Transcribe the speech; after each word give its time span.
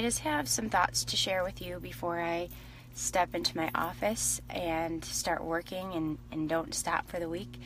I 0.00 0.02
just 0.02 0.20
have 0.20 0.48
some 0.48 0.70
thoughts 0.70 1.04
to 1.04 1.14
share 1.14 1.44
with 1.44 1.60
you 1.60 1.78
before 1.78 2.22
I 2.22 2.48
step 2.94 3.34
into 3.34 3.54
my 3.54 3.70
office 3.74 4.40
and 4.48 5.04
start 5.04 5.44
working 5.44 5.92
and, 5.92 6.16
and 6.32 6.48
don't 6.48 6.74
stop 6.74 7.06
for 7.06 7.20
the 7.20 7.28
week. 7.28 7.60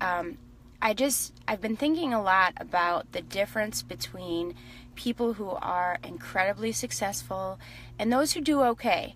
Um, 0.00 0.36
I 0.82 0.94
just, 0.94 1.32
I've 1.46 1.60
been 1.60 1.76
thinking 1.76 2.12
a 2.12 2.20
lot 2.20 2.54
about 2.56 3.12
the 3.12 3.22
difference 3.22 3.82
between 3.82 4.56
people 4.96 5.34
who 5.34 5.50
are 5.50 5.98
incredibly 6.02 6.72
successful 6.72 7.60
and 8.00 8.12
those 8.12 8.32
who 8.32 8.40
do 8.40 8.62
okay. 8.62 9.14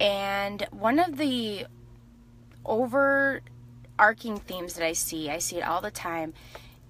And 0.00 0.66
one 0.72 0.98
of 0.98 1.18
the 1.18 1.66
overarching 2.66 4.40
themes 4.40 4.74
that 4.74 4.84
I 4.84 4.92
see, 4.92 5.30
I 5.30 5.38
see 5.38 5.58
it 5.58 5.64
all 5.64 5.80
the 5.80 5.92
time, 5.92 6.34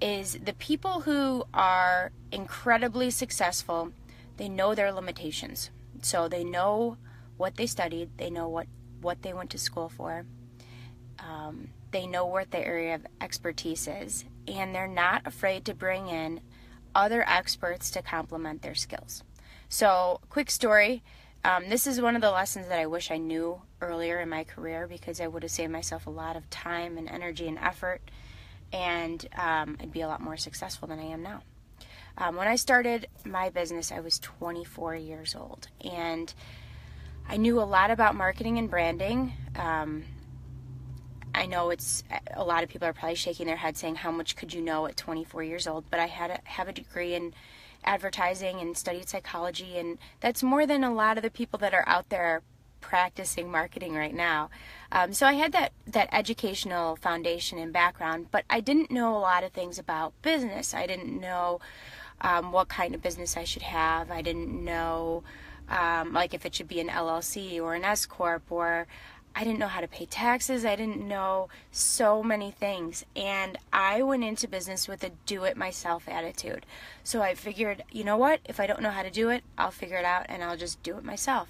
is 0.00 0.38
the 0.42 0.54
people 0.54 1.00
who 1.02 1.44
are 1.52 2.12
incredibly 2.32 3.10
successful, 3.10 3.92
they 4.38 4.48
know 4.48 4.74
their 4.74 4.92
limitations. 4.92 5.70
So 6.02 6.28
they 6.28 6.44
know 6.44 6.96
what 7.36 7.56
they 7.56 7.66
studied, 7.66 8.16
they 8.16 8.30
know 8.30 8.48
what, 8.48 8.66
what 9.00 9.22
they 9.22 9.32
went 9.32 9.50
to 9.50 9.58
school 9.58 9.88
for, 9.88 10.24
um, 11.18 11.68
they 11.90 12.06
know 12.06 12.26
what 12.26 12.50
their 12.50 12.64
area 12.64 12.94
of 12.94 13.06
expertise 13.20 13.86
is, 13.86 14.24
and 14.46 14.74
they're 14.74 14.88
not 14.88 15.26
afraid 15.26 15.64
to 15.66 15.74
bring 15.74 16.08
in 16.08 16.40
other 16.94 17.24
experts 17.28 17.90
to 17.90 18.02
complement 18.02 18.62
their 18.62 18.74
skills. 18.74 19.22
So, 19.68 20.20
quick 20.30 20.50
story 20.50 21.02
um, 21.44 21.68
this 21.68 21.86
is 21.86 22.00
one 22.00 22.16
of 22.16 22.22
the 22.22 22.30
lessons 22.30 22.68
that 22.68 22.78
I 22.78 22.86
wish 22.86 23.10
I 23.10 23.16
knew 23.16 23.62
earlier 23.80 24.20
in 24.20 24.28
my 24.28 24.44
career 24.44 24.86
because 24.88 25.20
I 25.20 25.28
would 25.28 25.42
have 25.44 25.52
saved 25.52 25.72
myself 25.72 26.06
a 26.06 26.10
lot 26.10 26.36
of 26.36 26.50
time 26.50 26.98
and 26.98 27.08
energy 27.08 27.46
and 27.46 27.58
effort, 27.58 28.00
and 28.72 29.26
um, 29.36 29.76
I'd 29.80 29.92
be 29.92 30.00
a 30.00 30.08
lot 30.08 30.20
more 30.20 30.36
successful 30.36 30.88
than 30.88 30.98
I 30.98 31.04
am 31.04 31.22
now. 31.22 31.42
Um, 32.18 32.34
when 32.34 32.48
I 32.48 32.56
started 32.56 33.06
my 33.24 33.48
business, 33.48 33.92
I 33.92 34.00
was 34.00 34.18
24 34.18 34.96
years 34.96 35.36
old, 35.36 35.68
and 35.80 36.32
I 37.28 37.36
knew 37.36 37.60
a 37.60 37.62
lot 37.62 37.92
about 37.92 38.16
marketing 38.16 38.58
and 38.58 38.68
branding. 38.68 39.34
Um, 39.54 40.04
I 41.32 41.46
know 41.46 41.70
it's 41.70 42.02
a 42.34 42.42
lot 42.42 42.64
of 42.64 42.68
people 42.68 42.88
are 42.88 42.92
probably 42.92 43.14
shaking 43.14 43.46
their 43.46 43.56
head 43.56 43.76
saying, 43.76 43.96
"How 43.96 44.10
much 44.10 44.34
could 44.34 44.52
you 44.52 44.60
know 44.60 44.86
at 44.86 44.96
24 44.96 45.44
years 45.44 45.68
old?" 45.68 45.84
But 45.90 46.00
I 46.00 46.06
had 46.06 46.30
a, 46.30 46.40
have 46.44 46.66
a 46.68 46.72
degree 46.72 47.14
in 47.14 47.34
advertising 47.84 48.60
and 48.60 48.76
studied 48.76 49.08
psychology, 49.08 49.78
and 49.78 49.98
that's 50.18 50.42
more 50.42 50.66
than 50.66 50.82
a 50.82 50.92
lot 50.92 51.18
of 51.18 51.22
the 51.22 51.30
people 51.30 51.58
that 51.60 51.72
are 51.72 51.84
out 51.86 52.08
there 52.08 52.42
practicing 52.80 53.50
marketing 53.50 53.94
right 53.94 54.14
now. 54.14 54.50
Um, 54.90 55.12
so 55.12 55.26
I 55.26 55.34
had 55.34 55.52
that 55.52 55.72
that 55.86 56.08
educational 56.10 56.96
foundation 56.96 57.58
and 57.58 57.72
background, 57.72 58.28
but 58.32 58.44
I 58.50 58.58
didn't 58.60 58.90
know 58.90 59.16
a 59.16 59.20
lot 59.20 59.44
of 59.44 59.52
things 59.52 59.78
about 59.78 60.20
business. 60.22 60.74
I 60.74 60.86
didn't 60.86 61.20
know 61.20 61.60
um, 62.20 62.52
what 62.52 62.68
kind 62.68 62.94
of 62.94 63.02
business 63.02 63.36
I 63.36 63.44
should 63.44 63.62
have. 63.62 64.10
I 64.10 64.22
didn't 64.22 64.64
know 64.64 65.22
um, 65.68 66.12
like 66.12 66.34
if 66.34 66.46
it 66.46 66.54
should 66.54 66.68
be 66.68 66.80
an 66.80 66.88
LLC 66.88 67.60
or 67.60 67.74
an 67.74 67.84
S 67.84 68.06
corp 68.06 68.42
or 68.50 68.86
I 69.34 69.44
didn't 69.44 69.60
know 69.60 69.68
how 69.68 69.80
to 69.80 69.88
pay 69.88 70.06
taxes. 70.06 70.64
I 70.64 70.74
didn't 70.74 71.06
know 71.06 71.48
so 71.70 72.22
many 72.22 72.50
things. 72.50 73.04
And 73.14 73.56
I 73.72 74.02
went 74.02 74.24
into 74.24 74.48
business 74.48 74.88
with 74.88 75.04
a 75.04 75.10
do 75.26 75.44
it 75.44 75.56
myself 75.56 76.08
attitude. 76.08 76.66
So 77.04 77.22
I 77.22 77.34
figured, 77.34 77.84
you 77.92 78.02
know 78.02 78.16
what? 78.16 78.40
If 78.46 78.58
I 78.58 78.66
don't 78.66 78.82
know 78.82 78.90
how 78.90 79.02
to 79.02 79.10
do 79.10 79.28
it, 79.28 79.44
I'll 79.56 79.70
figure 79.70 79.96
it 79.96 80.04
out 80.04 80.26
and 80.28 80.42
I'll 80.42 80.56
just 80.56 80.82
do 80.82 80.96
it 80.98 81.04
myself. 81.04 81.48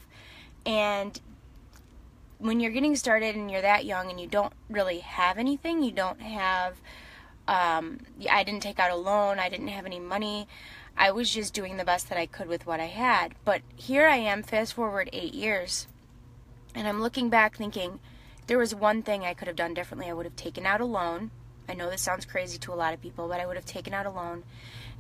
And 0.66 1.18
when 2.38 2.60
you're 2.60 2.72
getting 2.72 2.94
started 2.94 3.34
and 3.34 3.50
you're 3.50 3.62
that 3.62 3.84
young 3.84 4.10
and 4.10 4.20
you 4.20 4.26
don't 4.26 4.52
really 4.68 4.98
have 4.98 5.38
anything, 5.38 5.82
you 5.82 5.92
don't 5.92 6.20
have, 6.20 6.80
um, 7.48 7.98
I 8.30 8.44
didn't 8.44 8.62
take 8.62 8.78
out 8.78 8.92
a 8.92 8.96
loan, 8.96 9.40
I 9.40 9.48
didn't 9.48 9.68
have 9.68 9.86
any 9.86 9.98
money. 9.98 10.46
I 10.96 11.10
was 11.10 11.32
just 11.32 11.54
doing 11.54 11.76
the 11.76 11.84
best 11.84 12.08
that 12.08 12.18
I 12.18 12.26
could 12.26 12.48
with 12.48 12.66
what 12.66 12.80
I 12.80 12.86
had. 12.86 13.34
But 13.44 13.62
here 13.76 14.06
I 14.06 14.16
am, 14.16 14.42
fast 14.42 14.74
forward 14.74 15.10
eight 15.12 15.34
years, 15.34 15.86
and 16.74 16.86
I'm 16.86 17.00
looking 17.00 17.28
back 17.28 17.56
thinking, 17.56 18.00
there 18.46 18.58
was 18.58 18.74
one 18.74 19.02
thing 19.02 19.24
I 19.24 19.34
could 19.34 19.48
have 19.48 19.56
done 19.56 19.74
differently. 19.74 20.08
I 20.08 20.12
would 20.12 20.26
have 20.26 20.36
taken 20.36 20.66
out 20.66 20.80
a 20.80 20.84
loan. 20.84 21.30
I 21.68 21.74
know 21.74 21.90
this 21.90 22.02
sounds 22.02 22.24
crazy 22.24 22.58
to 22.58 22.72
a 22.72 22.76
lot 22.76 22.94
of 22.94 23.02
people, 23.02 23.28
but 23.28 23.40
I 23.40 23.46
would 23.46 23.56
have 23.56 23.66
taken 23.66 23.92
out 23.92 24.06
a 24.06 24.10
loan 24.10 24.44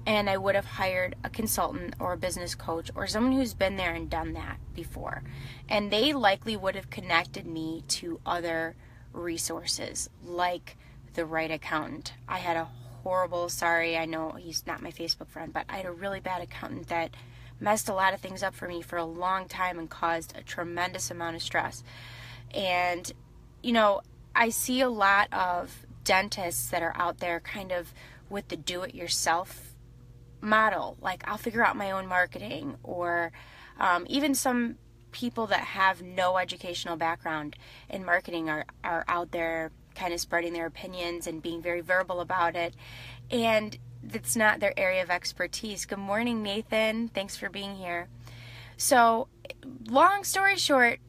and 0.06 0.30
I 0.30 0.36
would 0.36 0.54
have 0.54 0.64
hired 0.64 1.16
a 1.24 1.30
consultant 1.30 1.94
or 1.98 2.12
a 2.12 2.18
business 2.18 2.54
coach 2.54 2.90
or 2.94 3.06
someone 3.06 3.32
who's 3.32 3.54
been 3.54 3.76
there 3.76 3.94
and 3.94 4.08
done 4.08 4.32
that 4.34 4.58
before. 4.74 5.22
And 5.68 5.90
they 5.90 6.12
likely 6.12 6.56
would 6.56 6.76
have 6.76 6.90
connected 6.90 7.46
me 7.46 7.84
to 7.88 8.20
other 8.24 8.74
resources 9.12 10.08
like 10.24 10.76
the 11.18 11.26
right 11.26 11.50
accountant. 11.50 12.12
I 12.28 12.38
had 12.38 12.56
a 12.56 12.68
horrible, 13.02 13.48
sorry, 13.48 13.98
I 13.98 14.04
know 14.04 14.36
he's 14.38 14.64
not 14.68 14.80
my 14.80 14.92
Facebook 14.92 15.28
friend, 15.28 15.52
but 15.52 15.64
I 15.68 15.78
had 15.78 15.86
a 15.86 15.90
really 15.90 16.20
bad 16.20 16.42
accountant 16.42 16.86
that 16.90 17.10
messed 17.58 17.88
a 17.88 17.92
lot 17.92 18.14
of 18.14 18.20
things 18.20 18.44
up 18.44 18.54
for 18.54 18.68
me 18.68 18.82
for 18.82 18.96
a 18.96 19.04
long 19.04 19.48
time 19.48 19.80
and 19.80 19.90
caused 19.90 20.36
a 20.36 20.42
tremendous 20.42 21.10
amount 21.10 21.34
of 21.34 21.42
stress. 21.42 21.82
And, 22.54 23.12
you 23.64 23.72
know, 23.72 24.00
I 24.32 24.50
see 24.50 24.80
a 24.80 24.88
lot 24.88 25.26
of 25.32 25.84
dentists 26.04 26.70
that 26.70 26.84
are 26.84 26.94
out 26.94 27.18
there 27.18 27.40
kind 27.40 27.72
of 27.72 27.92
with 28.30 28.46
the 28.46 28.56
do 28.56 28.82
it 28.82 28.94
yourself 28.94 29.74
model. 30.40 30.96
Like, 31.00 31.26
I'll 31.26 31.36
figure 31.36 31.66
out 31.66 31.76
my 31.76 31.90
own 31.90 32.06
marketing, 32.06 32.76
or 32.84 33.32
um, 33.80 34.06
even 34.08 34.36
some 34.36 34.76
people 35.10 35.48
that 35.48 35.62
have 35.62 36.00
no 36.00 36.36
educational 36.36 36.96
background 36.96 37.56
in 37.90 38.04
marketing 38.04 38.48
are, 38.48 38.66
are 38.84 39.04
out 39.08 39.32
there 39.32 39.72
kind 39.98 40.14
of 40.14 40.20
spreading 40.20 40.52
their 40.52 40.66
opinions 40.66 41.26
and 41.26 41.42
being 41.42 41.60
very 41.60 41.80
verbal 41.80 42.20
about 42.20 42.54
it. 42.54 42.74
And 43.30 43.76
that's 44.02 44.36
not 44.36 44.60
their 44.60 44.78
area 44.78 45.02
of 45.02 45.10
expertise. 45.10 45.84
Good 45.84 45.98
morning, 45.98 46.42
Nathan. 46.42 47.08
Thanks 47.08 47.36
for 47.36 47.50
being 47.50 47.74
here. 47.76 48.08
So, 48.76 49.26
long 49.88 50.22
story 50.22 50.56
short, 50.56 51.00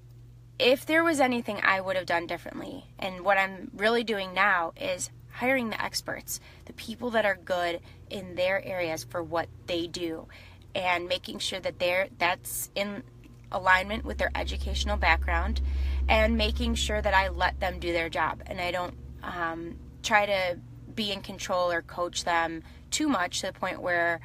if 0.58 0.86
there 0.86 1.04
was 1.04 1.20
anything 1.20 1.60
I 1.64 1.80
would 1.80 1.96
have 1.96 2.08
done 2.08 2.26
differently, 2.26 2.86
and 2.98 3.24
what 3.24 3.38
I'm 3.38 3.70
really 3.76 4.04
doing 4.04 4.34
now 4.34 4.74
is 4.76 5.12
hiring 5.32 5.70
the 5.70 5.82
experts, 5.82 6.42
the 6.66 6.74
people 6.74 7.12
that 7.12 7.26
are 7.26 7.36
good 7.38 7.80
in 8.10 8.36
their 8.36 8.66
areas 8.66 9.04
for 9.04 9.22
what 9.22 9.48
they 9.68 9.86
do, 9.86 10.28
and 10.74 11.08
making 11.08 11.40
sure 11.40 11.60
that 11.60 11.80
they're 11.80 12.10
that's 12.18 12.72
in 12.76 13.04
alignment 13.52 14.06
with 14.06 14.18
their 14.18 14.32
educational 14.36 14.98
background, 14.98 15.62
and 16.08 16.38
making 16.38 16.76
sure 16.76 17.02
that 17.02 17.14
I 17.14 17.30
let 17.30 17.60
them 17.60 17.80
do 17.80 17.94
their 17.94 18.10
job 18.10 18.42
and 18.48 18.60
I 18.60 18.72
don't 18.72 18.96
um, 19.24 19.78
try 20.04 20.26
to 20.26 20.60
be 20.96 21.12
in 21.12 21.22
control 21.22 21.72
or 21.72 21.82
coach 21.82 22.24
them 22.24 22.64
too 22.92 23.08
much 23.08 23.42
to 23.42 23.48
the 23.48 23.54
point 23.54 23.82
where 23.82 24.20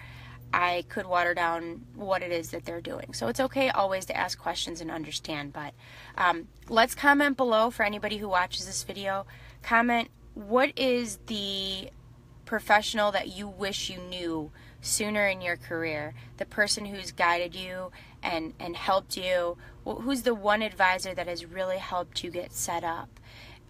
I 0.52 0.84
could 0.88 1.06
water 1.06 1.34
down 1.34 1.84
what 1.94 2.22
it 2.22 2.30
is 2.30 2.50
that 2.50 2.64
they're 2.64 2.80
doing. 2.80 3.12
So 3.12 3.28
it's 3.28 3.40
okay 3.40 3.70
always 3.70 4.04
to 4.06 4.16
ask 4.16 4.38
questions 4.38 4.80
and 4.80 4.90
understand. 4.90 5.52
But 5.52 5.74
um, 6.16 6.48
let's 6.68 6.94
comment 6.94 7.36
below 7.36 7.70
for 7.70 7.82
anybody 7.82 8.18
who 8.18 8.28
watches 8.28 8.66
this 8.66 8.84
video. 8.84 9.26
Comment 9.62 10.08
what 10.34 10.72
is 10.76 11.18
the 11.26 11.90
professional 12.44 13.10
that 13.12 13.28
you 13.28 13.48
wish 13.48 13.90
you 13.90 13.98
knew 13.98 14.50
sooner 14.84 15.26
in 15.26 15.40
your 15.40 15.56
career? 15.56 16.14
The 16.36 16.44
person 16.44 16.84
who's 16.84 17.12
guided 17.12 17.54
you 17.54 17.90
and, 18.22 18.54
and 18.60 18.76
helped 18.76 19.16
you? 19.16 19.56
Who's 19.84 20.22
the 20.22 20.34
one 20.34 20.62
advisor 20.62 21.14
that 21.14 21.26
has 21.26 21.44
really 21.44 21.78
helped 21.78 22.22
you 22.22 22.30
get 22.30 22.52
set 22.52 22.84
up? 22.84 23.08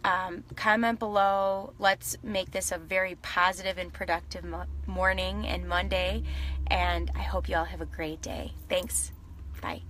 Um, 0.04 0.44
comment 0.54 0.98
below. 0.98 1.72
Let's 1.78 2.16
make 2.22 2.50
this 2.50 2.70
a 2.70 2.76
very 2.78 3.14
positive 3.16 3.78
and 3.78 3.90
productive 3.90 4.44
mo- 4.44 4.66
morning 4.86 5.46
and 5.46 5.66
Monday. 5.66 6.24
And 6.66 7.10
I 7.14 7.22
hope 7.22 7.48
you 7.48 7.56
all 7.56 7.64
have 7.64 7.80
a 7.80 7.86
great 7.86 8.20
day. 8.20 8.52
Thanks. 8.68 9.12
Bye. 9.62 9.84